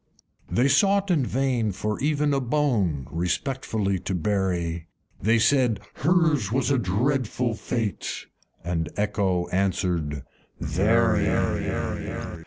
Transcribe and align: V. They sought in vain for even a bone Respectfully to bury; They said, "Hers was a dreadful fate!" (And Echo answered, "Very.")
V. 0.49 0.55
They 0.63 0.67
sought 0.67 1.11
in 1.11 1.23
vain 1.23 1.71
for 1.71 1.99
even 1.99 2.33
a 2.33 2.39
bone 2.41 3.05
Respectfully 3.11 3.99
to 3.99 4.15
bury; 4.15 4.87
They 5.21 5.37
said, 5.37 5.79
"Hers 5.93 6.51
was 6.51 6.71
a 6.71 6.79
dreadful 6.79 7.53
fate!" 7.53 8.25
(And 8.63 8.89
Echo 8.97 9.47
answered, 9.49 10.23
"Very.") 10.59 11.27